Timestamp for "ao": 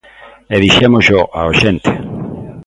1.37-1.47